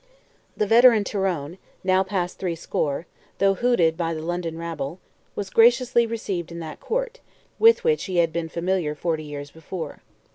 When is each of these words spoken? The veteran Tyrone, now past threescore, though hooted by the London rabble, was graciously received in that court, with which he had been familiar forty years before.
The 0.57 0.65
veteran 0.65 1.03
Tyrone, 1.03 1.59
now 1.83 2.01
past 2.01 2.39
threescore, 2.39 3.05
though 3.37 3.53
hooted 3.53 3.95
by 3.95 4.15
the 4.15 4.21
London 4.23 4.57
rabble, 4.57 4.97
was 5.35 5.51
graciously 5.51 6.07
received 6.07 6.51
in 6.51 6.57
that 6.57 6.79
court, 6.79 7.19
with 7.59 7.83
which 7.83 8.05
he 8.05 8.17
had 8.17 8.33
been 8.33 8.49
familiar 8.49 8.95
forty 8.95 9.23
years 9.23 9.51
before. 9.51 10.01